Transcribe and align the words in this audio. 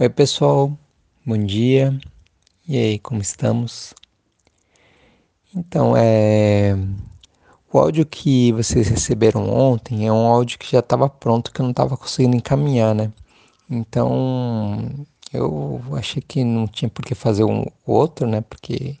Oi, 0.00 0.08
pessoal, 0.08 0.78
bom 1.26 1.36
dia. 1.36 1.98
E 2.68 2.78
aí, 2.78 2.98
como 3.00 3.20
estamos? 3.20 3.92
Então, 5.52 5.96
é. 5.96 6.76
O 7.72 7.80
áudio 7.80 8.06
que 8.06 8.52
vocês 8.52 8.86
receberam 8.88 9.50
ontem 9.50 10.06
é 10.06 10.12
um 10.12 10.28
áudio 10.28 10.56
que 10.56 10.70
já 10.70 10.78
estava 10.78 11.08
pronto, 11.08 11.50
que 11.50 11.60
eu 11.60 11.64
não 11.64 11.72
estava 11.72 11.96
conseguindo 11.96 12.36
encaminhar, 12.36 12.94
né? 12.94 13.12
Então, 13.68 15.04
eu 15.32 15.82
achei 15.94 16.22
que 16.22 16.44
não 16.44 16.68
tinha 16.68 16.88
por 16.88 17.04
que 17.04 17.16
fazer 17.16 17.42
um 17.42 17.66
outro, 17.84 18.24
né? 18.28 18.40
Porque 18.40 18.96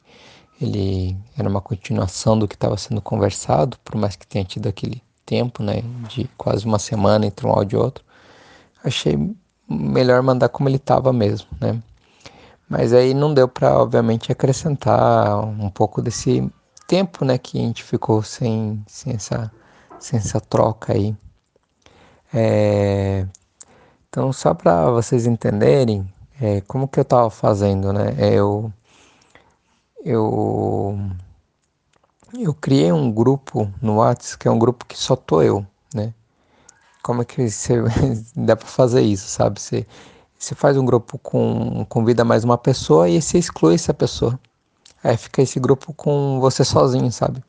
ele 0.60 1.16
era 1.36 1.48
uma 1.48 1.60
continuação 1.60 2.36
do 2.36 2.48
que 2.48 2.56
estava 2.56 2.76
sendo 2.76 3.00
conversado, 3.00 3.78
por 3.84 3.94
mais 3.94 4.16
que 4.16 4.26
tenha 4.26 4.44
tido 4.44 4.68
aquele 4.68 5.00
tempo, 5.24 5.62
né? 5.62 5.80
De 6.08 6.28
quase 6.36 6.66
uma 6.66 6.80
semana 6.80 7.24
entre 7.24 7.46
um 7.46 7.50
áudio 7.50 7.78
e 7.78 7.82
outro. 7.82 8.04
Achei 8.82 9.16
melhor 9.68 10.22
mandar 10.22 10.48
como 10.48 10.68
ele 10.68 10.76
estava 10.76 11.12
mesmo, 11.12 11.48
né? 11.60 11.82
Mas 12.68 12.92
aí 12.92 13.14
não 13.14 13.32
deu 13.32 13.48
para, 13.48 13.78
obviamente, 13.78 14.30
acrescentar 14.30 15.38
um 15.44 15.70
pouco 15.70 16.02
desse 16.02 16.50
tempo, 16.86 17.24
né, 17.24 17.38
que 17.38 17.58
a 17.58 17.62
gente 17.62 17.82
ficou 17.82 18.22
sem, 18.22 18.82
sem, 18.86 19.14
essa, 19.14 19.50
sem 19.98 20.18
essa 20.18 20.40
troca 20.40 20.92
aí. 20.92 21.16
É... 22.32 23.26
Então, 24.08 24.32
só 24.32 24.54
para 24.54 24.90
vocês 24.90 25.26
entenderem 25.26 26.10
é, 26.40 26.60
como 26.62 26.88
que 26.88 26.98
eu 26.98 27.02
estava 27.02 27.30
fazendo, 27.30 27.92
né? 27.92 28.14
É, 28.18 28.34
eu, 28.34 28.72
eu, 30.04 30.98
eu 32.38 32.54
criei 32.54 32.92
um 32.92 33.10
grupo 33.10 33.70
no 33.82 33.96
WhatsApp, 33.96 34.38
que 34.38 34.48
é 34.48 34.50
um 34.50 34.58
grupo 34.58 34.86
que 34.86 34.98
só 34.98 35.16
tô 35.16 35.42
eu? 35.42 35.66
Como 37.08 37.22
é 37.22 37.24
que 37.24 37.48
você 37.48 37.82
dá 38.36 38.54
para 38.54 38.68
fazer 38.68 39.00
isso, 39.00 39.28
sabe? 39.28 39.58
Você, 39.58 39.86
você 40.38 40.54
faz 40.54 40.76
um 40.76 40.84
grupo 40.84 41.18
com 41.18 41.86
convida 41.88 42.22
mais 42.22 42.44
uma 42.44 42.58
pessoa 42.58 43.08
e 43.08 43.22
você 43.22 43.38
exclui 43.38 43.76
essa 43.76 43.94
pessoa. 43.94 44.38
Aí 45.02 45.16
fica 45.16 45.40
esse 45.40 45.58
grupo 45.58 45.94
com 45.94 46.38
você 46.38 46.62
sozinho, 46.62 47.10
sabe? 47.10 47.42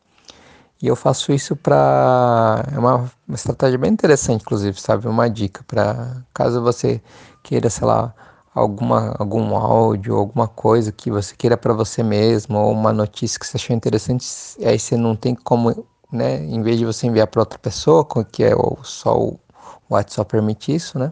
E 0.81 0.87
eu 0.87 0.95
faço 0.95 1.33
isso 1.33 1.57
para 1.57 2.63
é 2.73 2.79
uma, 2.79 3.11
uma, 3.27 3.35
estratégia 3.35 3.77
bem 3.77 3.91
interessante, 3.91 4.43
inclusive, 4.43 4.79
sabe? 4.79 5.09
Uma 5.09 5.29
dica 5.29 5.61
para 5.67 6.23
caso 6.33 6.61
você 6.61 7.01
queira, 7.43 7.69
sei 7.69 7.85
lá, 7.85 8.13
alguma 8.55 9.13
algum 9.19 9.57
áudio, 9.57 10.15
alguma 10.15 10.47
coisa 10.47 10.89
que 10.89 11.11
você 11.11 11.35
queira 11.35 11.57
para 11.57 11.73
você 11.73 12.01
mesmo 12.01 12.57
ou 12.57 12.71
uma 12.71 12.93
notícia 12.93 13.37
que 13.37 13.45
você 13.45 13.57
achou 13.57 13.75
interessante, 13.75 14.25
aí 14.63 14.79
você 14.79 14.95
não 14.95 15.17
tem 15.17 15.35
como 15.35 15.85
né? 16.11 16.37
Em 16.37 16.61
vez 16.61 16.79
de 16.79 16.85
você 16.85 17.07
enviar 17.07 17.27
para 17.27 17.41
outra 17.41 17.59
pessoa, 17.59 18.07
que 18.31 18.43
é 18.43 18.51
só 18.83 19.17
o 19.17 19.39
WhatsApp 19.89 20.29
permite 20.31 20.73
isso, 20.73 20.97
né? 20.99 21.11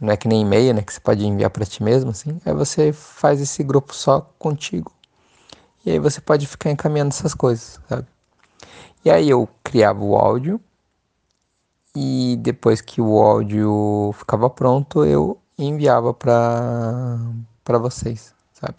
Não 0.00 0.12
é 0.12 0.16
que 0.16 0.28
nem 0.28 0.42
e-mail, 0.42 0.74
né? 0.74 0.82
Que 0.82 0.92
você 0.92 1.00
pode 1.00 1.26
enviar 1.26 1.50
para 1.50 1.64
ti 1.64 1.82
mesmo, 1.82 2.10
assim. 2.10 2.40
Aí 2.44 2.52
você 2.54 2.92
faz 2.92 3.40
esse 3.40 3.62
grupo 3.64 3.94
só 3.94 4.20
contigo. 4.38 4.92
E 5.84 5.90
aí 5.90 5.98
você 5.98 6.20
pode 6.20 6.46
ficar 6.46 6.70
encaminhando 6.70 7.08
essas 7.08 7.34
coisas, 7.34 7.80
sabe? 7.88 8.06
E 9.04 9.10
aí 9.10 9.28
eu 9.28 9.48
criava 9.62 10.02
o 10.04 10.16
áudio 10.16 10.60
e 11.96 12.36
depois 12.40 12.80
que 12.80 13.00
o 13.00 13.20
áudio 13.20 14.12
ficava 14.14 14.50
pronto, 14.50 15.04
eu 15.04 15.38
enviava 15.58 16.12
para 16.12 17.18
vocês, 17.80 18.34
sabe? 18.52 18.76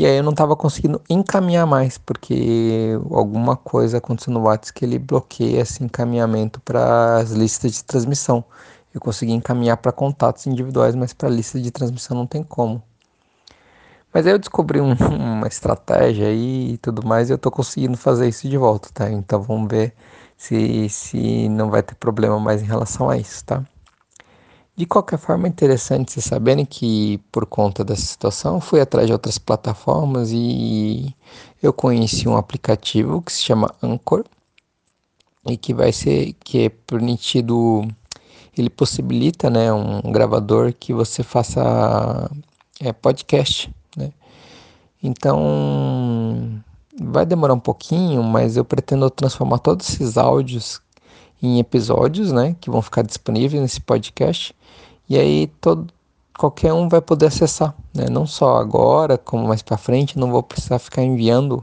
E 0.00 0.06
aí 0.06 0.16
eu 0.16 0.22
não 0.22 0.30
estava 0.30 0.56
conseguindo 0.56 0.98
encaminhar 1.10 1.66
mais, 1.66 1.98
porque 1.98 2.98
alguma 3.10 3.54
coisa 3.54 3.98
aconteceu 3.98 4.32
no 4.32 4.40
WhatsApp 4.44 4.72
que 4.78 4.84
ele 4.86 4.98
bloqueia 4.98 5.60
esse 5.60 5.84
encaminhamento 5.84 6.58
para 6.62 7.18
as 7.18 7.32
listas 7.32 7.74
de 7.74 7.84
transmissão. 7.84 8.42
Eu 8.94 8.98
consegui 8.98 9.32
encaminhar 9.32 9.76
para 9.76 9.92
contatos 9.92 10.46
individuais, 10.46 10.94
mas 10.94 11.12
para 11.12 11.28
lista 11.28 11.60
de 11.60 11.70
transmissão 11.70 12.16
não 12.16 12.26
tem 12.26 12.42
como. 12.42 12.82
Mas 14.10 14.26
aí 14.26 14.32
eu 14.32 14.38
descobri 14.38 14.80
um, 14.80 14.94
uma 15.14 15.46
estratégia 15.46 16.28
aí 16.28 16.72
e 16.72 16.78
tudo 16.78 17.06
mais, 17.06 17.28
e 17.28 17.34
eu 17.34 17.36
estou 17.36 17.52
conseguindo 17.52 17.98
fazer 17.98 18.26
isso 18.26 18.48
de 18.48 18.56
volta, 18.56 18.88
tá? 18.94 19.10
Então 19.10 19.42
vamos 19.42 19.68
ver 19.70 19.92
se, 20.34 20.88
se 20.88 21.46
não 21.50 21.68
vai 21.70 21.82
ter 21.82 21.94
problema 21.94 22.40
mais 22.40 22.62
em 22.62 22.66
relação 22.66 23.10
a 23.10 23.18
isso, 23.18 23.44
tá? 23.44 23.62
De 24.80 24.86
qualquer 24.86 25.18
forma, 25.18 25.46
é 25.46 25.50
interessante 25.50 26.10
vocês 26.10 26.24
saberem 26.24 26.64
que, 26.64 27.18
por 27.30 27.44
conta 27.44 27.84
dessa 27.84 28.06
situação, 28.06 28.62
fui 28.62 28.80
atrás 28.80 29.06
de 29.06 29.12
outras 29.12 29.36
plataformas 29.36 30.30
e 30.32 31.14
eu 31.62 31.70
conheci 31.70 32.26
um 32.26 32.34
aplicativo 32.34 33.20
que 33.20 33.30
se 33.30 33.42
chama 33.42 33.74
Anchor 33.82 34.24
e 35.46 35.58
que 35.58 35.74
vai 35.74 35.92
ser 35.92 36.34
que 36.42 36.64
é 36.64 36.68
permitido 36.70 37.86
ele 38.56 38.70
possibilita 38.70 39.50
né 39.50 39.70
um 39.70 40.00
gravador 40.10 40.72
que 40.72 40.94
você 40.94 41.22
faça 41.22 42.30
é, 42.80 42.90
podcast 42.90 43.70
né. 43.94 44.10
Então 45.02 46.58
vai 46.98 47.26
demorar 47.26 47.52
um 47.52 47.60
pouquinho 47.60 48.22
mas 48.22 48.56
eu 48.56 48.64
pretendo 48.64 49.10
transformar 49.10 49.58
todos 49.58 49.90
esses 49.90 50.16
áudios 50.16 50.80
em 51.42 51.58
episódios 51.58 52.32
né 52.32 52.54
que 52.60 52.70
vão 52.70 52.82
ficar 52.82 53.02
disponíveis 53.02 53.62
nesse 53.62 53.80
podcast 53.80 54.54
e 55.08 55.18
aí 55.18 55.48
todo, 55.60 55.92
qualquer 56.40 56.72
um 56.72 56.88
vai 56.88 57.02
poder 57.02 57.26
acessar, 57.26 57.74
né? 57.92 58.08
não 58.08 58.26
só 58.26 58.56
agora, 58.56 59.18
como 59.18 59.48
mais 59.48 59.60
para 59.60 59.76
frente, 59.76 60.18
não 60.18 60.30
vou 60.30 60.42
precisar 60.42 60.78
ficar 60.78 61.02
enviando 61.02 61.62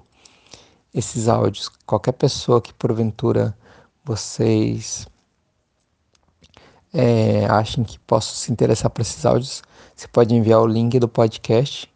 esses 0.94 1.28
áudios. 1.28 1.68
Qualquer 1.86 2.12
pessoa 2.12 2.62
que 2.62 2.74
porventura 2.74 3.58
vocês 4.06 5.08
é, 6.94 7.46
achem 7.46 7.84
que 7.84 7.98
possa 8.00 8.36
se 8.36 8.52
interessar 8.52 8.92
por 8.92 9.02
esses 9.02 9.26
áudios, 9.26 9.64
você 9.96 10.08
pode 10.08 10.36
enviar 10.36 10.62
o 10.62 10.68
link 10.68 11.00
do 11.00 11.08
podcast, 11.08 11.92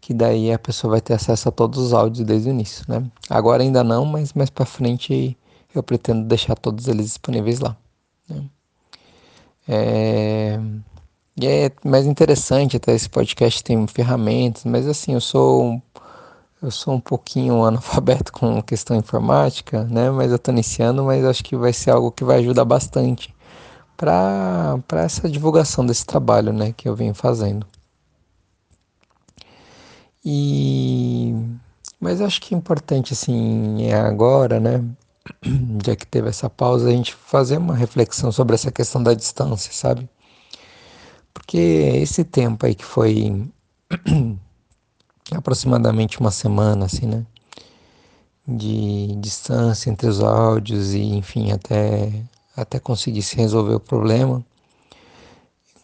que 0.00 0.12
daí 0.12 0.52
a 0.52 0.58
pessoa 0.58 0.92
vai 0.92 1.00
ter 1.00 1.14
acesso 1.14 1.48
a 1.48 1.52
todos 1.52 1.78
os 1.78 1.92
áudios 1.92 2.26
desde 2.26 2.48
o 2.48 2.52
início, 2.52 2.84
né? 2.88 3.04
Agora 3.30 3.62
ainda 3.62 3.84
não, 3.84 4.04
mas 4.04 4.32
mais 4.32 4.50
para 4.50 4.64
frente 4.64 5.36
eu 5.78 5.82
pretendo 5.82 6.24
deixar 6.24 6.56
todos 6.56 6.88
eles 6.88 7.06
disponíveis 7.06 7.60
lá. 7.60 7.76
Né? 8.28 8.44
É... 9.68 10.60
E 11.38 11.46
é 11.46 11.72
mais 11.84 12.06
interessante 12.06 12.76
até 12.76 12.94
esse 12.94 13.08
podcast 13.10 13.62
tem 13.62 13.86
ferramentas, 13.86 14.64
mas 14.64 14.86
assim, 14.88 15.12
eu 15.14 15.20
sou 15.20 15.80
eu 16.62 16.70
sou 16.70 16.94
um 16.94 17.00
pouquinho 17.00 17.62
analfabeto 17.64 18.32
com 18.32 18.62
questão 18.62 18.96
informática, 18.96 19.84
né? 19.84 20.10
Mas 20.10 20.30
eu 20.30 20.36
estou 20.36 20.52
iniciando, 20.52 21.04
mas 21.04 21.24
acho 21.24 21.44
que 21.44 21.56
vai 21.56 21.72
ser 21.72 21.90
algo 21.90 22.10
que 22.10 22.24
vai 22.24 22.38
ajudar 22.38 22.64
bastante 22.64 23.34
para 23.96 24.78
essa 25.04 25.28
divulgação 25.28 25.84
desse 25.86 26.04
trabalho, 26.04 26.52
né, 26.52 26.72
que 26.76 26.88
eu 26.88 26.94
venho 26.94 27.14
fazendo. 27.14 27.66
E 30.24 31.34
mas 32.00 32.20
acho 32.20 32.40
que 32.40 32.54
é 32.54 32.58
importante 32.58 33.12
assim, 33.12 33.84
é 33.84 33.94
agora, 33.94 34.60
né? 34.60 34.84
já 35.84 35.96
que 35.96 36.06
teve 36.06 36.28
essa 36.28 36.48
pausa, 36.48 36.88
a 36.88 36.92
gente 36.92 37.14
fazer 37.14 37.58
uma 37.58 37.74
reflexão 37.74 38.30
sobre 38.30 38.54
essa 38.54 38.70
questão 38.70 39.02
da 39.02 39.14
distância, 39.14 39.72
sabe? 39.72 40.08
Porque 41.32 41.58
esse 41.58 42.24
tempo 42.24 42.66
aí 42.66 42.74
que 42.74 42.84
foi 42.84 43.46
aproximadamente 45.32 46.18
uma 46.20 46.30
semana, 46.30 46.86
assim, 46.86 47.06
né? 47.06 47.24
De 48.46 49.14
distância 49.16 49.90
entre 49.90 50.08
os 50.08 50.22
áudios 50.22 50.94
e, 50.94 51.02
enfim, 51.02 51.50
até, 51.50 52.12
até 52.56 52.78
conseguir 52.78 53.22
se 53.22 53.36
resolver 53.36 53.74
o 53.74 53.80
problema. 53.80 54.44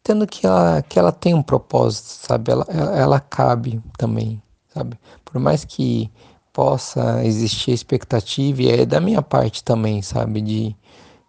Entendo 0.01 0.27
que 0.27 0.47
ela, 0.47 0.83
que 0.83 0.99
ela 0.99 1.13
tem 1.13 1.35
um 1.35 1.43
propósito, 1.43 2.27
sabe? 2.27 2.51
Ela, 2.51 2.67
ela, 2.69 2.97
ela 2.97 3.21
cabe 3.21 3.81
também, 3.97 4.43
sabe? 4.73 4.99
Por 5.25 5.41
mais 5.41 5.65
que 5.65 6.11
possa 6.53 7.25
existir 7.25 7.73
expectativa, 7.73 8.63
e 8.63 8.69
é 8.71 8.87
da 8.87 9.01
minha 9.01 9.23
parte 9.23 9.65
também, 9.65 10.03
sabe, 10.03 10.41
de 10.41 10.77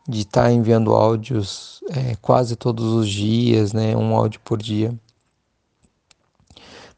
de 0.07 0.21
estar 0.21 0.43
tá 0.43 0.51
enviando 0.51 0.93
áudios 0.93 1.81
é, 1.89 2.15
quase 2.21 2.55
todos 2.55 2.85
os 2.85 3.09
dias, 3.09 3.73
né, 3.73 3.95
um 3.95 4.15
áudio 4.15 4.39
por 4.43 4.61
dia. 4.61 4.93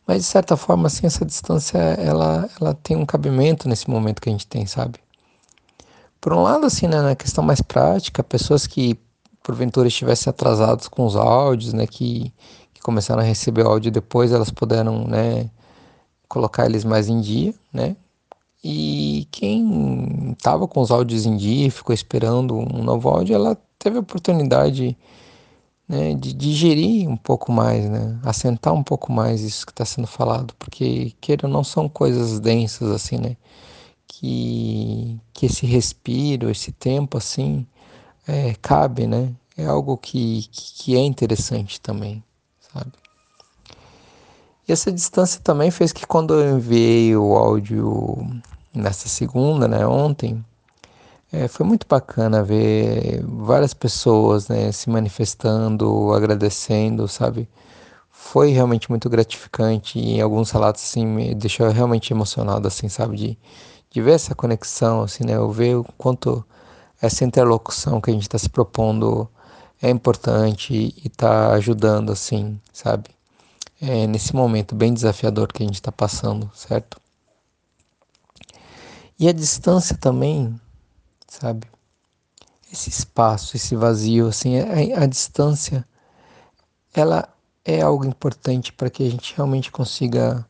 Mas 0.08 0.24
de 0.24 0.28
certa 0.28 0.56
forma, 0.56 0.88
assim, 0.88 1.08
essa 1.08 1.26
distância 1.26 1.78
ela, 1.78 2.50
ela 2.60 2.74
tem 2.76 2.96
um 2.96 3.06
cabimento 3.06 3.68
nesse 3.68 3.90
momento 3.90 4.22
que 4.22 4.30
a 4.30 4.32
gente 4.32 4.46
tem, 4.48 4.66
sabe? 4.66 5.00
Por 6.22 6.34
um 6.34 6.42
lado, 6.42 6.66
assim, 6.66 6.88
né, 6.88 7.02
na 7.02 7.16
questão 7.16 7.44
mais 7.44 7.62
prática, 7.62 8.24
pessoas 8.24 8.68
que 8.68 9.00
porventura 9.44 9.88
estivessem 9.88 10.30
atrasadas 10.30 10.88
com 10.88 11.06
os 11.06 11.16
áudios, 11.16 11.74
né, 11.74 11.86
que, 11.88 12.34
que 12.74 12.82
começaram 12.82 13.22
a 13.22 13.26
receber 13.26 13.66
áudio 13.66 13.92
depois, 13.92 14.32
elas 14.32 14.50
puderam, 14.50 15.08
né, 15.08 15.50
colocar 16.28 16.66
eles 16.66 16.84
mais 16.84 17.08
em 17.08 17.22
dia, 17.22 17.54
né? 17.72 17.96
E 18.68 19.28
quem 19.30 20.32
estava 20.32 20.68
com 20.68 20.82
os 20.82 20.90
áudios 20.90 21.28
em 21.28 21.38
dia, 21.38 21.70
ficou 21.70 21.94
esperando 21.94 22.58
um 22.58 22.82
novo 22.82 23.08
áudio, 23.10 23.36
ela 23.36 23.56
teve 23.78 23.98
a 23.98 24.00
oportunidade 24.00 24.98
né, 25.88 26.16
de 26.16 26.34
digerir 26.34 27.08
um 27.08 27.16
pouco 27.16 27.52
mais, 27.52 27.88
né, 27.88 28.20
assentar 28.24 28.74
um 28.74 28.82
pouco 28.82 29.12
mais 29.12 29.42
isso 29.42 29.68
que 29.68 29.72
está 29.72 29.86
sendo 29.86 30.08
falado, 30.08 30.56
porque 30.58 31.14
queira 31.22 31.48
não 31.48 31.64
são 31.64 31.88
coisas 31.88 32.40
densas 32.40 32.90
assim, 32.90 33.20
né, 33.20 33.38
que, 34.08 35.16
que 35.32 35.46
esse 35.46 35.68
respiro, 35.68 36.50
esse 36.50 36.72
tempo 36.72 37.20
assim, 37.20 37.68
é, 38.28 38.56
cabe, 38.64 39.06
né, 39.06 39.32
é 39.56 39.68
algo 39.68 39.96
que, 39.96 40.48
que 40.50 40.96
é 40.96 41.02
interessante 41.02 41.80
também, 41.80 42.24
sabe? 42.74 42.94
E 44.68 44.72
essa 44.72 44.92
distância 44.92 45.40
também 45.40 45.70
fez 45.70 45.94
que 45.94 46.08
quando 46.08 46.34
eu 46.34 46.58
enviei 46.58 47.16
o 47.16 47.36
áudio 47.36 48.42
nessa 48.78 49.08
segunda, 49.08 49.68
né, 49.68 49.86
ontem, 49.88 50.44
é, 51.32 51.48
foi 51.48 51.66
muito 51.66 51.86
bacana 51.88 52.44
ver 52.44 53.24
várias 53.26 53.74
pessoas 53.74 54.48
né, 54.48 54.72
se 54.72 54.90
manifestando, 54.90 56.14
agradecendo, 56.14 57.08
sabe? 57.08 57.50
Foi 58.10 58.52
realmente 58.52 58.90
muito 58.90 59.10
gratificante 59.10 60.00
e 60.00 60.18
em 60.18 60.22
alguns 60.22 60.52
relatos 60.52 60.84
assim 60.84 61.06
me 61.06 61.36
deixou 61.36 61.70
realmente 61.70 62.14
emocionado, 62.14 62.68
assim, 62.68 62.88
sabe? 62.90 63.18
De, 63.18 63.38
de 63.92 64.02
ver 64.02 64.14
essa 64.14 64.34
conexão, 64.36 65.04
assim, 65.04 65.26
né? 65.26 65.34
Eu 65.36 65.52
ver 65.52 65.76
o 65.78 65.84
quanto 65.98 66.46
essa 67.02 67.26
interlocução 67.26 68.00
que 68.02 68.10
a 68.10 68.14
gente 68.14 68.24
está 68.24 68.38
se 68.38 68.50
propondo 68.50 69.28
é 69.82 69.90
importante 69.90 70.74
e 70.74 71.08
está 71.08 71.52
ajudando, 71.54 72.12
assim, 72.12 72.60
sabe? 72.72 73.10
É, 73.82 74.08
nesse 74.08 74.36
momento 74.36 74.74
bem 74.74 74.94
desafiador 74.94 75.52
que 75.52 75.64
a 75.64 75.66
gente 75.66 75.76
está 75.76 75.92
passando, 75.92 76.50
certo? 76.54 76.98
E 79.18 79.28
a 79.28 79.32
distância 79.32 79.98
também 79.98 80.60
sabe? 81.40 81.68
Esse 82.72 82.90
espaço, 82.90 83.56
esse 83.56 83.76
vazio, 83.76 84.28
assim, 84.28 84.58
a, 84.60 85.04
a 85.04 85.06
distância, 85.06 85.88
ela 86.94 87.28
é 87.64 87.82
algo 87.82 88.06
importante 88.06 88.72
para 88.74 88.90
que 88.90 89.04
a 89.04 89.10
gente 89.10 89.36
realmente 89.36 89.72
consiga 89.72 90.46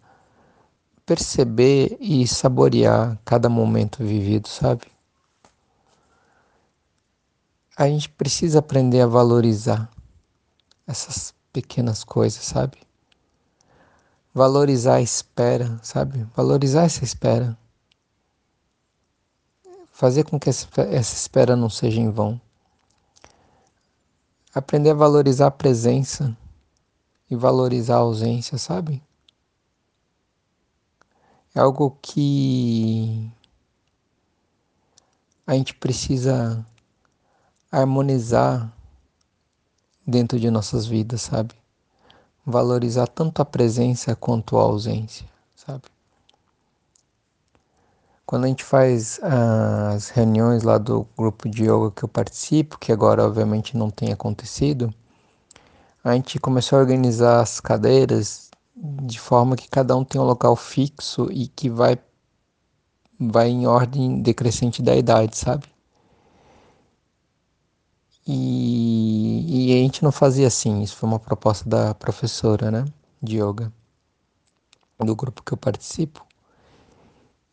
perceber 1.06 1.98
e 2.00 2.28
saborear 2.28 3.20
cada 3.24 3.48
momento 3.48 4.04
vivido, 4.04 4.48
sabe? 4.48 4.88
A 7.78 7.88
gente 7.88 8.10
precisa 8.10 8.60
aprender 8.60 9.02
a 9.02 9.08
valorizar 9.08 9.90
essas 10.88 11.34
pequenas 11.52 12.04
coisas, 12.04 12.44
sabe? 12.44 12.78
Valorizar 14.34 14.96
a 14.96 15.02
espera, 15.02 15.80
sabe? 15.84 16.26
Valorizar 16.36 16.84
essa 16.84 17.04
espera 17.04 17.58
fazer 19.96 20.26
com 20.26 20.38
que 20.38 20.50
essa 20.50 20.68
espera 21.00 21.56
não 21.56 21.70
seja 21.70 22.02
em 22.02 22.12
vão. 22.12 22.40
Aprender 24.54 24.90
a 24.90 24.94
valorizar 24.94 25.48
a 25.48 25.52
presença 25.52 26.36
e 27.32 27.36
valorizar 27.36 27.96
a 27.96 28.00
ausência, 28.00 28.58
sabe? 28.58 29.02
É 31.56 31.62
algo 31.62 31.98
que 32.02 33.32
a 35.48 35.54
gente 35.54 35.74
precisa 35.74 36.66
harmonizar 37.72 38.70
dentro 40.06 40.38
de 40.38 40.52
nossas 40.52 40.86
vidas, 40.86 41.22
sabe? 41.22 41.56
Valorizar 42.46 43.08
tanto 43.08 43.42
a 43.42 43.46
presença 43.46 44.14
quanto 44.14 44.58
a 44.58 44.64
ausência, 44.64 45.26
sabe? 45.56 45.95
Quando 48.26 48.46
a 48.46 48.48
gente 48.48 48.64
faz 48.64 49.20
as 49.22 50.10
reuniões 50.10 50.64
lá 50.64 50.78
do 50.78 51.08
grupo 51.18 51.48
de 51.48 51.64
yoga 51.64 51.92
que 51.92 52.04
eu 52.04 52.10
participo, 52.10 52.80
que 52.80 52.92
agora 52.92 53.24
obviamente 53.24 53.78
não 53.78 53.90
tem 53.92 54.12
acontecido, 54.12 54.94
a 56.04 56.14
gente 56.14 56.40
começou 56.40 56.78
a 56.78 56.82
organizar 56.82 57.42
as 57.42 57.60
cadeiras 57.60 58.50
de 58.76 59.20
forma 59.20 59.56
que 59.56 59.70
cada 59.70 59.96
um 59.96 60.04
tem 60.04 60.20
um 60.20 60.26
local 60.26 60.56
fixo 60.56 61.30
e 61.32 61.48
que 61.48 61.70
vai 61.70 61.98
vai 63.20 63.50
em 63.50 63.66
ordem 63.68 64.22
decrescente 64.22 64.82
da 64.82 64.96
idade, 64.96 65.38
sabe? 65.38 65.66
E, 68.28 69.70
e 69.70 69.74
a 69.74 69.78
gente 69.78 70.04
não 70.04 70.12
fazia 70.12 70.48
assim, 70.48 70.82
isso 70.82 70.96
foi 70.96 71.08
uma 71.08 71.20
proposta 71.20 71.70
da 71.70 71.94
professora, 71.94 72.72
né, 72.72 72.86
de 73.22 73.38
yoga, 73.38 73.72
do 75.00 75.16
grupo 75.16 75.44
que 75.44 75.54
eu 75.54 75.58
participo. 75.58 76.26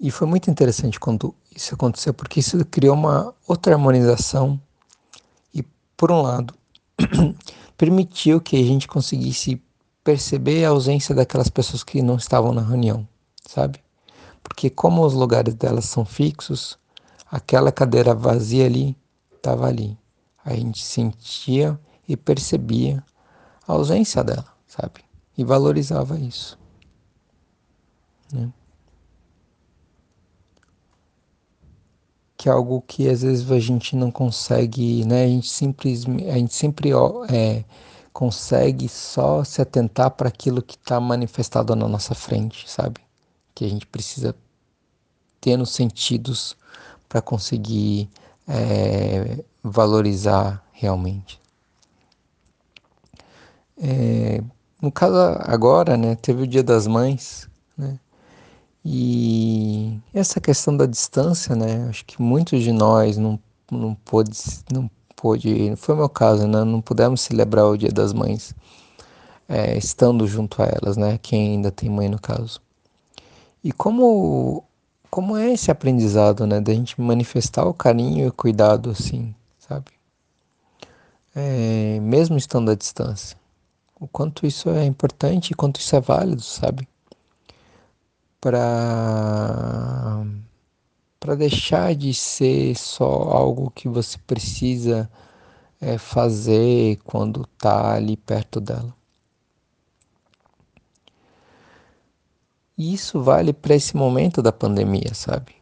E 0.00 0.10
foi 0.10 0.26
muito 0.26 0.50
interessante 0.50 0.98
quando 0.98 1.34
isso 1.54 1.74
aconteceu, 1.74 2.12
porque 2.12 2.40
isso 2.40 2.64
criou 2.66 2.94
uma 2.94 3.34
outra 3.46 3.74
harmonização 3.74 4.60
e, 5.54 5.62
por 5.96 6.10
um 6.10 6.22
lado, 6.22 6.54
permitiu 7.76 8.40
que 8.40 8.56
a 8.56 8.64
gente 8.64 8.88
conseguisse 8.88 9.62
perceber 10.02 10.64
a 10.64 10.70
ausência 10.70 11.14
daquelas 11.14 11.48
pessoas 11.48 11.84
que 11.84 12.02
não 12.02 12.16
estavam 12.16 12.52
na 12.52 12.62
reunião, 12.62 13.06
sabe? 13.46 13.80
Porque 14.42 14.68
como 14.68 15.04
os 15.04 15.14
lugares 15.14 15.54
delas 15.54 15.84
são 15.84 16.04
fixos, 16.04 16.78
aquela 17.30 17.70
cadeira 17.70 18.14
vazia 18.14 18.66
ali 18.66 18.96
estava 19.34 19.66
ali. 19.66 19.96
A 20.44 20.54
gente 20.54 20.82
sentia 20.82 21.78
e 22.08 22.16
percebia 22.16 23.02
a 23.66 23.72
ausência 23.72 24.24
dela, 24.24 24.52
sabe? 24.66 25.04
E 25.38 25.44
valorizava 25.44 26.18
isso. 26.18 26.58
Né? 28.32 28.52
Que 32.42 32.48
é 32.48 32.52
algo 32.52 32.82
que 32.84 33.08
às 33.08 33.22
vezes 33.22 33.48
a 33.52 33.60
gente 33.60 33.94
não 33.94 34.10
consegue, 34.10 35.04
né? 35.04 35.26
A 35.26 35.28
gente 35.28 35.48
simplesmente, 35.48 36.28
a 36.28 36.34
gente 36.34 36.52
sempre 36.52 36.90
é, 37.30 37.64
consegue 38.12 38.88
só 38.88 39.44
se 39.44 39.62
atentar 39.62 40.10
para 40.10 40.26
aquilo 40.26 40.60
que 40.60 40.74
está 40.74 40.98
manifestado 40.98 41.76
na 41.76 41.86
nossa 41.86 42.16
frente, 42.16 42.68
sabe? 42.68 43.00
Que 43.54 43.64
a 43.64 43.68
gente 43.68 43.86
precisa 43.86 44.34
ter 45.40 45.56
nos 45.56 45.70
sentidos 45.70 46.56
para 47.08 47.22
conseguir 47.22 48.10
é, 48.48 49.44
valorizar 49.62 50.66
realmente. 50.72 51.40
É, 53.80 54.42
no 54.80 54.90
caso 54.90 55.14
agora, 55.42 55.96
né, 55.96 56.16
teve 56.16 56.42
o 56.42 56.46
Dia 56.48 56.64
das 56.64 56.88
Mães, 56.88 57.48
né? 57.78 58.00
E 58.84 59.98
essa 60.12 60.40
questão 60.40 60.76
da 60.76 60.86
distância, 60.86 61.54
né? 61.54 61.86
Acho 61.88 62.04
que 62.04 62.20
muitos 62.20 62.62
de 62.62 62.72
nós 62.72 63.16
não, 63.16 63.38
não 63.70 63.94
pôde, 63.94 64.32
não 64.72 64.90
pôde, 65.16 65.74
foi 65.76 65.94
o 65.94 65.98
meu 65.98 66.08
caso, 66.08 66.46
né? 66.48 66.64
Não 66.64 66.80
pudemos 66.80 67.20
celebrar 67.20 67.66
o 67.66 67.76
Dia 67.76 67.92
das 67.92 68.12
Mães 68.12 68.54
é, 69.48 69.76
estando 69.76 70.26
junto 70.26 70.62
a 70.62 70.66
elas, 70.66 70.96
né? 70.96 71.18
Quem 71.22 71.52
ainda 71.52 71.70
tem 71.70 71.88
mãe 71.88 72.08
no 72.08 72.20
caso. 72.20 72.60
E 73.62 73.72
como 73.72 74.64
como 75.10 75.36
é 75.36 75.52
esse 75.52 75.70
aprendizado, 75.70 76.46
né? 76.46 76.60
Da 76.60 76.72
gente 76.72 77.00
manifestar 77.00 77.66
o 77.66 77.74
carinho 77.74 78.24
e 78.24 78.28
o 78.28 78.32
cuidado 78.32 78.90
assim, 78.90 79.34
sabe? 79.58 79.90
É, 81.34 82.00
mesmo 82.00 82.36
estando 82.36 82.70
à 82.70 82.74
distância. 82.74 83.36
O 84.00 84.08
quanto 84.08 84.46
isso 84.46 84.70
é 84.70 84.84
importante 84.84 85.50
e 85.50 85.54
quanto 85.54 85.78
isso 85.80 85.94
é 85.94 86.00
válido, 86.00 86.42
sabe? 86.42 86.88
Para 88.42 90.26
para 91.20 91.36
deixar 91.36 91.94
de 91.94 92.12
ser 92.12 92.76
só 92.76 93.06
algo 93.06 93.70
que 93.70 93.88
você 93.88 94.18
precisa 94.18 95.08
é, 95.80 95.96
fazer 95.96 96.98
quando 97.04 97.42
está 97.42 97.94
ali 97.94 98.16
perto 98.16 98.60
dela. 98.60 98.92
E 102.76 102.92
isso 102.92 103.22
vale 103.22 103.52
para 103.52 103.76
esse 103.76 103.96
momento 103.96 104.42
da 104.42 104.50
pandemia, 104.50 105.14
sabe? 105.14 105.54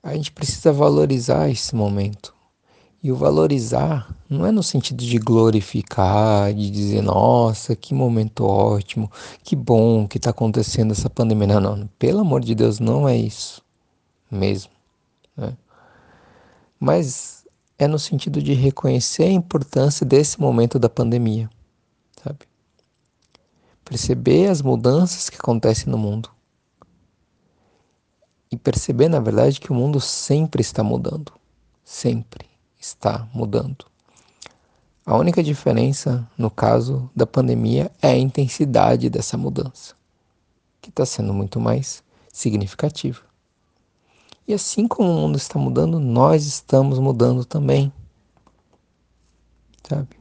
A 0.00 0.14
gente 0.14 0.30
precisa 0.30 0.72
valorizar 0.72 1.50
esse 1.50 1.74
momento. 1.74 2.35
E 3.06 3.12
o 3.12 3.14
valorizar 3.14 4.12
não 4.28 4.44
é 4.44 4.50
no 4.50 4.64
sentido 4.64 5.04
de 5.04 5.16
glorificar, 5.16 6.52
de 6.52 6.68
dizer, 6.68 7.02
nossa, 7.02 7.76
que 7.76 7.94
momento 7.94 8.44
ótimo, 8.44 9.08
que 9.44 9.54
bom 9.54 10.08
que 10.08 10.16
está 10.16 10.30
acontecendo 10.30 10.90
essa 10.90 11.08
pandemia. 11.08 11.46
Não, 11.46 11.60
não, 11.60 11.86
pelo 12.00 12.18
amor 12.18 12.40
de 12.40 12.52
Deus, 12.52 12.80
não 12.80 13.08
é 13.08 13.16
isso 13.16 13.62
mesmo. 14.28 14.72
Né? 15.36 15.56
Mas 16.80 17.46
é 17.78 17.86
no 17.86 17.96
sentido 17.96 18.42
de 18.42 18.54
reconhecer 18.54 19.22
a 19.22 19.30
importância 19.30 20.04
desse 20.04 20.40
momento 20.40 20.76
da 20.76 20.88
pandemia, 20.88 21.48
sabe? 22.20 22.40
Perceber 23.84 24.48
as 24.48 24.60
mudanças 24.60 25.30
que 25.30 25.36
acontecem 25.36 25.92
no 25.92 25.96
mundo. 25.96 26.28
E 28.50 28.56
perceber, 28.56 29.08
na 29.08 29.20
verdade, 29.20 29.60
que 29.60 29.70
o 29.70 29.76
mundo 29.76 30.00
sempre 30.00 30.60
está 30.60 30.82
mudando. 30.82 31.32
Sempre 31.84 32.55
está 32.86 33.28
mudando. 33.34 33.84
A 35.04 35.16
única 35.16 35.42
diferença, 35.42 36.28
no 36.36 36.50
caso 36.50 37.10
da 37.14 37.26
pandemia, 37.26 37.90
é 38.02 38.08
a 38.08 38.18
intensidade 38.18 39.08
dessa 39.08 39.36
mudança, 39.36 39.94
que 40.80 40.90
está 40.90 41.06
sendo 41.06 41.32
muito 41.32 41.60
mais 41.60 42.02
significativa. 42.32 43.20
E 44.48 44.54
assim 44.54 44.86
como 44.86 45.10
o 45.10 45.14
mundo 45.14 45.36
está 45.36 45.58
mudando, 45.58 45.98
nós 45.98 46.44
estamos 46.44 46.98
mudando 46.98 47.44
também. 47.44 47.92
Sabe? 49.88 50.16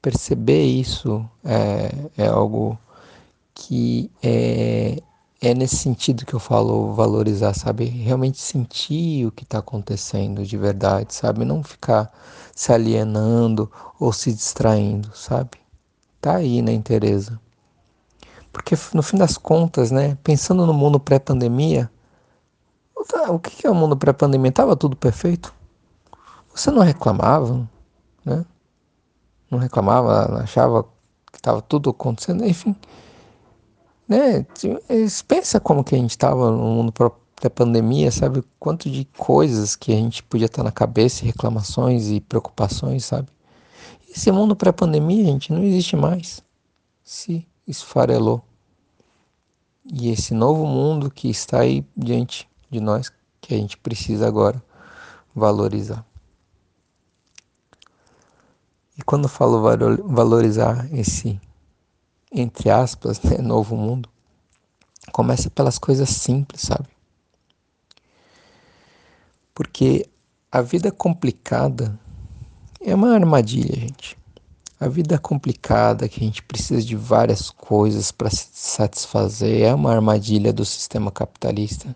Perceber 0.00 0.64
isso 0.64 1.28
é, 1.44 1.90
é 2.24 2.26
algo 2.26 2.78
que 3.54 4.10
é, 4.22 5.00
é 5.40 5.54
nesse 5.54 5.76
sentido 5.76 6.24
que 6.24 6.34
eu 6.34 6.40
falo 6.40 6.94
valorizar, 6.94 7.54
sabe? 7.54 7.84
Realmente 7.84 8.38
sentir 8.38 9.26
o 9.26 9.32
que 9.32 9.44
está 9.44 9.58
acontecendo 9.58 10.44
de 10.44 10.56
verdade, 10.56 11.14
sabe? 11.14 11.44
Não 11.44 11.62
ficar 11.62 12.12
se 12.54 12.72
alienando 12.72 13.70
ou 13.98 14.12
se 14.12 14.32
distraindo, 14.32 15.10
sabe? 15.14 15.58
Tá 16.20 16.36
aí 16.36 16.62
na 16.62 16.72
interesa. 16.72 17.38
Porque 18.52 18.76
no 18.94 19.02
fim 19.02 19.18
das 19.18 19.36
contas, 19.36 19.90
né, 19.90 20.16
pensando 20.22 20.64
no 20.64 20.72
mundo 20.72 20.98
pré-pandemia, 21.00 21.90
o 23.28 23.38
que 23.38 23.66
é 23.66 23.70
o 23.70 23.74
mundo 23.74 23.96
pré-pandemia? 23.96 24.52
Tava 24.52 24.76
tudo 24.76 24.96
perfeito? 24.96 25.52
Você 26.54 26.70
não 26.70 26.82
reclamava, 26.82 27.68
né? 28.24 28.44
Não 29.50 29.58
reclamava, 29.58 30.40
achava 30.42 30.84
que 31.30 31.38
estava 31.38 31.60
tudo 31.60 31.90
acontecendo, 31.90 32.44
enfim. 32.44 32.74
Né? 34.08 34.46
Pensa 35.26 35.58
como 35.58 35.82
que 35.82 35.94
a 35.94 35.98
gente 35.98 36.10
estava 36.10 36.50
no 36.50 36.58
mundo 36.58 36.92
pré-pandemia, 37.36 38.10
sabe? 38.10 38.44
Quanto 38.58 38.90
de 38.90 39.06
coisas 39.16 39.74
que 39.74 39.92
a 39.92 39.96
gente 39.96 40.22
podia 40.22 40.46
estar 40.46 40.62
na 40.62 40.72
cabeça, 40.72 41.24
reclamações 41.24 42.08
e 42.08 42.20
preocupações, 42.20 43.04
sabe? 43.04 43.28
Esse 44.08 44.30
mundo 44.30 44.54
pré-pandemia, 44.54 45.24
gente, 45.24 45.52
não 45.52 45.62
existe 45.62 45.96
mais. 45.96 46.42
Se 47.02 47.46
esfarelou. 47.66 48.42
E 49.84 50.10
esse 50.10 50.32
novo 50.32 50.66
mundo 50.66 51.10
que 51.10 51.28
está 51.28 51.60
aí 51.60 51.84
diante 51.96 52.48
de 52.70 52.80
nós, 52.80 53.10
que 53.40 53.54
a 53.54 53.58
gente 53.58 53.76
precisa 53.76 54.26
agora 54.26 54.62
valorizar. 55.34 56.04
E 58.96 59.02
quando 59.02 59.24
eu 59.24 59.28
falo 59.28 59.60
valorizar 60.04 60.88
esse, 60.92 61.40
entre 62.34 62.68
aspas, 62.68 63.22
né, 63.22 63.38
novo 63.38 63.76
mundo, 63.76 64.08
começa 65.12 65.48
pelas 65.48 65.78
coisas 65.78 66.08
simples, 66.08 66.62
sabe? 66.62 66.88
Porque 69.54 70.04
a 70.50 70.60
vida 70.60 70.90
complicada 70.90 71.98
é 72.80 72.92
uma 72.92 73.14
armadilha, 73.14 73.78
gente. 73.78 74.18
A 74.80 74.88
vida 74.88 75.16
complicada, 75.16 76.08
que 76.08 76.20
a 76.20 76.24
gente 76.24 76.42
precisa 76.42 76.82
de 76.82 76.96
várias 76.96 77.50
coisas 77.50 78.10
para 78.10 78.28
se 78.28 78.48
satisfazer, 78.52 79.62
é 79.62 79.72
uma 79.72 79.92
armadilha 79.92 80.52
do 80.52 80.64
sistema 80.64 81.12
capitalista 81.12 81.94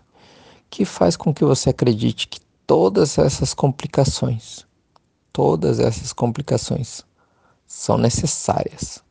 que 0.69 0.85
faz 0.85 1.17
com 1.17 1.33
que 1.33 1.43
você 1.43 1.71
acredite 1.71 2.27
que 2.27 2.39
todas 2.65 3.17
essas 3.17 3.53
complicações, 3.53 4.65
todas 5.33 5.79
essas 5.79 6.13
complicações 6.13 7.03
são 7.67 7.97
necessárias, 7.97 9.03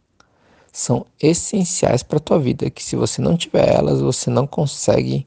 são 0.73 1.07
essenciais 1.21 2.03
para 2.03 2.19
a 2.19 2.21
tua 2.21 2.39
vida, 2.39 2.71
que 2.71 2.83
se 2.83 2.97
você 2.97 3.21
não 3.21 3.37
tiver 3.37 3.75
elas, 3.75 4.01
você 4.01 4.31
não 4.31 4.47
consegue 4.47 5.27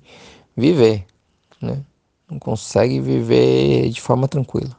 viver, 0.56 1.06
né? 1.62 1.84
Não 2.30 2.40
consegue 2.40 3.00
viver 3.00 3.90
de 3.90 4.02
forma 4.02 4.28
tranquila. 4.28 4.78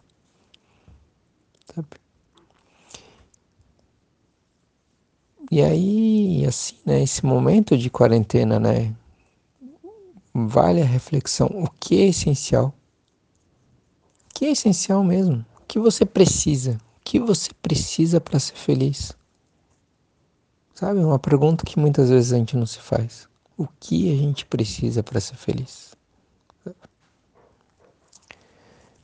Sabe? 1.75 1.88
E 5.50 5.61
aí, 5.61 6.47
assim, 6.47 6.76
né, 6.87 7.02
esse 7.02 7.26
momento 7.26 7.76
de 7.76 7.90
quarentena, 7.90 8.59
né, 8.59 8.95
vale 10.33 10.81
a 10.81 10.87
reflexão. 10.87 11.47
O 11.49 11.69
que 11.69 12.00
é 12.00 12.07
essencial? 12.07 12.75
O 14.31 14.35
que 14.35 14.47
é 14.47 14.52
essencial 14.52 15.04
mesmo? 15.04 15.45
O 15.61 15.66
que 15.66 15.78
você 15.78 16.07
precisa? 16.07 16.81
O 16.99 17.00
que 17.04 17.19
você 17.19 17.50
precisa 17.61 18.19
para 18.19 18.38
ser 18.38 18.54
feliz? 18.54 19.14
Sabe, 20.82 20.98
uma 20.98 21.16
pergunta 21.16 21.64
que 21.64 21.78
muitas 21.78 22.10
vezes 22.10 22.32
a 22.32 22.38
gente 22.38 22.56
não 22.56 22.66
se 22.66 22.80
faz. 22.80 23.28
O 23.56 23.68
que 23.78 24.12
a 24.12 24.16
gente 24.16 24.44
precisa 24.44 25.00
para 25.00 25.20
ser 25.20 25.36
feliz? 25.36 25.94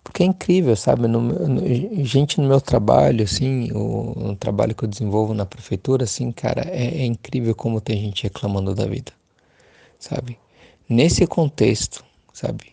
Porque 0.02 0.25
é 0.25 0.26
incrível, 0.26 0.75
sabe? 0.75 1.06
No, 1.06 1.20
no, 1.20 2.04
gente 2.04 2.40
no 2.40 2.49
meu 2.49 2.61
trabalho, 2.61 3.23
assim, 3.23 3.70
o, 3.70 4.12
no 4.16 4.35
trabalho 4.35 4.75
que 4.75 4.82
eu 4.82 4.88
desenvolvo 4.88 5.32
na 5.35 5.47
prefeitura, 5.47 6.02
assim, 6.02 6.32
cara, 6.32 6.62
é, 6.68 7.02
é 7.02 7.06
incrível 7.06 7.54
como 7.54 7.80
tem 7.80 8.00
gente 8.00 8.25
reclamando 8.25 8.75
da 8.75 8.85
vida, 8.85 9.12
sabe? 10.00 10.37
Nesse 10.88 11.28
contexto, 11.28 12.04
sabe? 12.32 12.73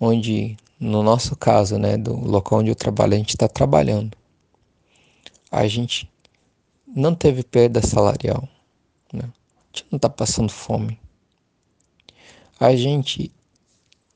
Onde, 0.00 0.56
no 0.80 1.02
nosso 1.02 1.36
caso, 1.36 1.76
né, 1.76 1.98
do 1.98 2.16
local 2.16 2.60
onde 2.60 2.70
eu 2.70 2.74
trabalho, 2.74 3.12
a 3.12 3.18
gente 3.18 3.34
está 3.34 3.46
trabalhando. 3.46 4.16
A 5.52 5.66
gente 5.66 6.10
não 6.94 7.14
teve 7.14 7.42
perda 7.42 7.80
salarial, 7.80 8.48
né? 9.12 9.24
A 9.24 9.76
gente 9.76 9.86
não 9.90 9.96
está 9.96 10.08
passando 10.08 10.50
fome. 10.50 10.98
A 12.58 12.74
gente 12.74 13.32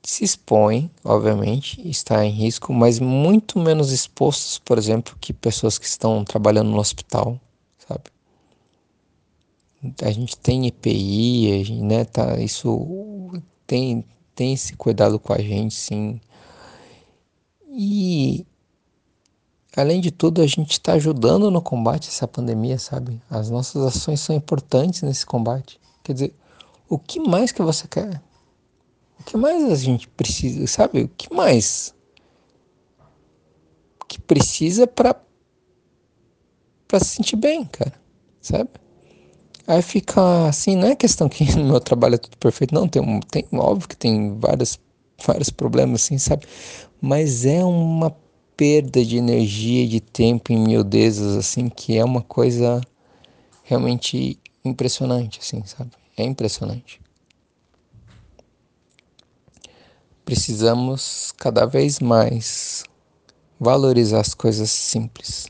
se 0.02 0.24
expõe, 0.24 0.90
obviamente, 1.04 1.80
está 1.88 2.24
em 2.24 2.30
risco, 2.30 2.72
mas 2.72 2.98
muito 2.98 3.58
menos 3.58 3.92
expostos, 3.92 4.58
por 4.58 4.78
exemplo, 4.78 5.16
que 5.20 5.32
pessoas 5.32 5.78
que 5.78 5.86
estão 5.86 6.24
trabalhando 6.24 6.70
no 6.70 6.80
hospital, 6.80 7.40
sabe? 7.78 8.04
a 10.00 10.10
gente 10.10 10.36
tem 10.36 10.66
EPI, 10.66 11.60
a 11.60 11.64
gente, 11.64 11.82
né, 11.82 12.04
tá, 12.04 12.38
isso 12.38 13.30
tem, 13.66 14.04
tem 14.34 14.52
esse 14.52 14.76
cuidado 14.76 15.18
com 15.18 15.32
a 15.32 15.38
gente, 15.38 15.74
sim. 15.74 16.20
E 17.68 18.46
além 19.76 20.00
de 20.00 20.10
tudo, 20.10 20.42
a 20.42 20.46
gente 20.46 20.72
está 20.72 20.94
ajudando 20.94 21.50
no 21.50 21.62
combate 21.62 22.08
a 22.08 22.12
essa 22.12 22.28
pandemia, 22.28 22.78
sabe? 22.78 23.20
As 23.30 23.48
nossas 23.48 23.82
ações 23.82 24.20
são 24.20 24.34
importantes 24.34 25.02
nesse 25.02 25.24
combate. 25.24 25.80
Quer 26.02 26.12
dizer, 26.12 26.34
o 26.88 26.98
que 26.98 27.18
mais 27.20 27.52
que 27.52 27.62
você 27.62 27.88
quer? 27.88 28.22
O 29.18 29.24
que 29.24 29.36
mais 29.36 29.64
a 29.64 29.76
gente 29.76 30.08
precisa, 30.08 30.66
sabe? 30.66 31.02
O 31.02 31.08
que 31.08 31.32
mais 31.32 31.94
que 34.12 34.20
precisa 34.20 34.86
para 34.86 35.16
para 36.86 37.00
se 37.00 37.06
sentir 37.06 37.36
bem, 37.36 37.64
cara, 37.64 37.94
sabe? 38.42 38.68
Aí 39.66 39.80
fica 39.80 40.48
assim, 40.48 40.76
não 40.76 40.88
é 40.88 40.94
questão 40.94 41.26
que 41.26 41.44
no 41.56 41.64
meu 41.64 41.80
trabalho 41.80 42.16
é 42.16 42.18
tudo 42.18 42.36
perfeito, 42.36 42.74
não, 42.74 42.86
tem, 42.86 43.20
tem 43.20 43.46
óbvio 43.54 43.88
que 43.88 43.96
tem 43.96 44.38
vários, 44.38 44.78
vários 45.24 45.48
problemas 45.48 46.02
assim, 46.02 46.18
sabe? 46.18 46.44
Mas 47.00 47.46
é 47.46 47.64
uma 47.64 48.14
perda 48.56 49.04
de 49.04 49.16
energia, 49.16 49.86
de 49.86 50.00
tempo 50.00 50.52
em 50.52 50.58
miudezas, 50.58 51.36
assim, 51.36 51.68
que 51.68 51.96
é 51.96 52.04
uma 52.04 52.22
coisa 52.22 52.80
realmente 53.62 54.38
impressionante, 54.64 55.40
assim, 55.40 55.64
sabe? 55.64 55.90
É 56.16 56.24
impressionante. 56.24 57.00
Precisamos 60.24 61.32
cada 61.36 61.66
vez 61.66 61.98
mais 61.98 62.84
valorizar 63.58 64.20
as 64.20 64.34
coisas 64.34 64.70
simples, 64.70 65.48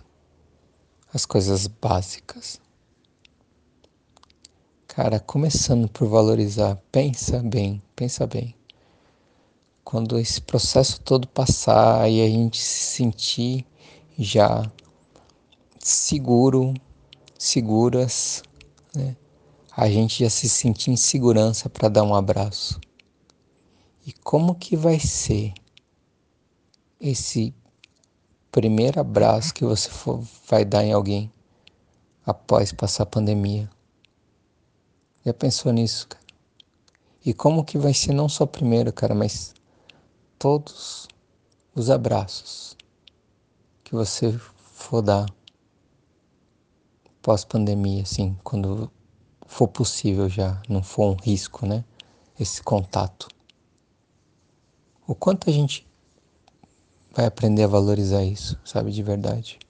as 1.12 1.26
coisas 1.26 1.66
básicas. 1.66 2.60
Cara, 4.86 5.18
começando 5.18 5.88
por 5.88 6.06
valorizar, 6.08 6.76
pensa 6.90 7.42
bem, 7.42 7.82
pensa 7.96 8.26
bem. 8.26 8.54
Quando 9.84 10.18
esse 10.18 10.40
processo 10.40 11.00
todo 11.00 11.28
passar 11.28 12.10
e 12.10 12.22
a 12.22 12.28
gente 12.28 12.60
se 12.60 12.96
sentir 12.96 13.66
já 14.18 14.70
seguro, 15.78 16.74
seguras, 17.38 18.42
né? 18.94 19.16
a 19.76 19.88
gente 19.88 20.22
já 20.22 20.30
se 20.30 20.48
sentir 20.48 20.90
em 20.90 20.96
segurança 20.96 21.68
para 21.68 21.88
dar 21.88 22.04
um 22.04 22.14
abraço. 22.14 22.80
E 24.06 24.12
como 24.12 24.54
que 24.54 24.76
vai 24.76 25.00
ser 25.00 25.52
esse 27.00 27.54
primeiro 28.50 29.00
abraço 29.00 29.54
que 29.54 29.64
você 29.64 29.88
for, 29.88 30.22
vai 30.48 30.64
dar 30.64 30.84
em 30.84 30.92
alguém 30.92 31.32
após 32.24 32.72
passar 32.72 33.04
a 33.04 33.06
pandemia? 33.06 33.68
Já 35.24 35.32
pensou 35.32 35.72
nisso, 35.72 36.08
cara? 36.08 36.22
E 37.24 37.32
como 37.32 37.64
que 37.64 37.78
vai 37.78 37.94
ser 37.94 38.12
não 38.12 38.28
só 38.28 38.44
primeiro, 38.44 38.92
cara, 38.92 39.14
mas 39.14 39.54
todos 40.42 41.06
os 41.72 41.88
abraços 41.88 42.76
que 43.84 43.94
você 43.94 44.36
for 44.56 45.00
dar 45.00 45.32
pós-pandemia, 47.22 48.02
assim, 48.02 48.36
quando 48.42 48.90
for 49.46 49.68
possível 49.68 50.28
já, 50.28 50.60
não 50.68 50.82
for 50.82 51.12
um 51.12 51.14
risco, 51.14 51.64
né? 51.64 51.84
Esse 52.40 52.60
contato. 52.60 53.28
O 55.06 55.14
quanto 55.14 55.48
a 55.48 55.52
gente 55.52 55.86
vai 57.12 57.24
aprender 57.26 57.62
a 57.62 57.68
valorizar 57.68 58.24
isso, 58.24 58.58
sabe, 58.64 58.90
de 58.90 59.00
verdade. 59.00 59.60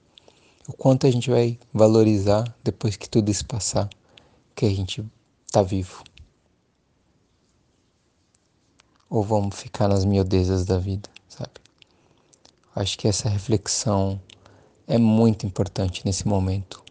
O 0.67 0.73
quanto 0.73 1.05
a 1.05 1.11
gente 1.11 1.29
vai 1.29 1.59
valorizar 1.71 2.51
depois 2.63 2.95
que 2.95 3.07
tudo 3.07 3.29
isso 3.29 3.45
passar, 3.45 3.87
que 4.55 4.65
a 4.65 4.71
gente 4.71 5.05
tá 5.51 5.61
vivo? 5.61 6.03
Ou 9.13 9.21
vamos 9.21 9.55
ficar 9.55 9.87
nas 9.87 10.03
miudezas 10.03 10.65
da 10.65 10.79
vida, 10.79 11.07
sabe? 11.29 11.51
Acho 12.75 12.97
que 12.97 13.07
essa 13.07 13.29
reflexão 13.29 14.19
é 14.87 14.97
muito 14.97 15.45
importante 15.45 16.01
nesse 16.03 16.27
momento 16.27 16.83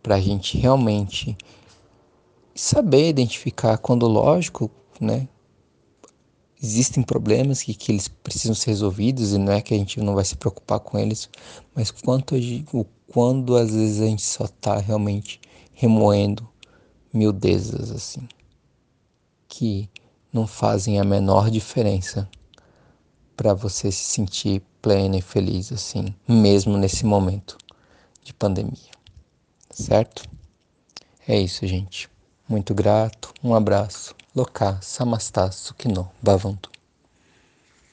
para 0.00 0.14
a 0.14 0.20
gente 0.20 0.56
realmente 0.56 1.36
saber 2.54 3.08
identificar 3.08 3.76
quando, 3.78 4.06
lógico, 4.06 4.70
né? 5.00 5.26
Existem 6.62 7.02
problemas 7.02 7.60
que, 7.60 7.74
que 7.74 7.90
eles 7.90 8.06
precisam 8.06 8.54
ser 8.54 8.70
resolvidos 8.70 9.32
e 9.32 9.38
não 9.38 9.52
é 9.52 9.60
que 9.60 9.74
a 9.74 9.76
gente 9.76 9.98
não 9.98 10.14
vai 10.14 10.24
se 10.24 10.36
preocupar 10.36 10.78
com 10.78 10.96
eles, 10.96 11.28
mas 11.74 11.90
quanto, 11.90 12.36
o 12.72 12.84
quando 13.08 13.56
às 13.56 13.74
vezes 13.74 14.00
a 14.00 14.06
gente 14.06 14.22
só 14.22 14.44
está 14.44 14.78
realmente 14.78 15.40
remoendo 15.72 16.48
miudezas 17.12 17.90
assim, 17.90 18.28
que 19.48 19.90
não 20.34 20.48
fazem 20.48 20.98
a 20.98 21.04
menor 21.04 21.48
diferença 21.48 22.28
para 23.36 23.54
você 23.54 23.92
se 23.92 24.04
sentir 24.04 24.60
plena 24.82 25.16
e 25.16 25.22
feliz 25.22 25.70
assim, 25.70 26.12
mesmo 26.26 26.76
nesse 26.76 27.06
momento 27.06 27.56
de 28.20 28.34
pandemia. 28.34 28.92
Certo? 29.70 30.24
É 31.26 31.38
isso, 31.38 31.64
gente. 31.68 32.10
Muito 32.48 32.74
grato, 32.74 33.32
um 33.42 33.54
abraço. 33.54 34.14
Loka 34.34 34.76
Samastha 34.82 35.52
Sukhino 35.52 36.10
Bhavantu. 36.20 36.73